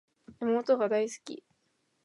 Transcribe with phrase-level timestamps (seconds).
[0.39, 1.43] 妹が大好き